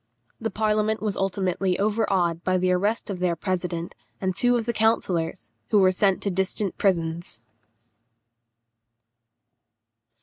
The 0.39 0.49
parliament 0.49 0.99
was 0.99 1.15
ultimately 1.15 1.77
overawed 1.77 2.43
by 2.43 2.57
the 2.57 2.71
arrest 2.71 3.11
of 3.11 3.19
their 3.19 3.35
president 3.35 3.93
and 4.19 4.35
two 4.35 4.57
of 4.57 4.65
the 4.65 4.73
councillors, 4.73 5.51
who 5.69 5.77
were 5.77 5.91
sent 5.91 6.23
to 6.23 6.31
distant 6.31 6.75
prisons. 6.75 7.39